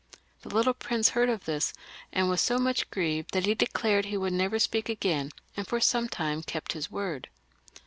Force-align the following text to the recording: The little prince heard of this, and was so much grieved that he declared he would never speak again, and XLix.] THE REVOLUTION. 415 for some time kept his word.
The 0.41 0.49
little 0.49 0.73
prince 0.73 1.09
heard 1.09 1.29
of 1.29 1.45
this, 1.45 1.73
and 2.11 2.27
was 2.27 2.41
so 2.41 2.57
much 2.57 2.89
grieved 2.89 3.33
that 3.33 3.45
he 3.45 3.53
declared 3.53 4.05
he 4.05 4.17
would 4.17 4.33
never 4.33 4.57
speak 4.57 4.89
again, 4.89 5.25
and 5.25 5.29
XLix.] 5.29 5.29
THE 5.29 5.59
REVOLUTION. 5.59 5.69
415 5.77 5.79
for 5.79 5.81
some 5.81 6.09
time 6.09 6.41
kept 6.41 6.73
his 6.73 6.89
word. 6.89 7.29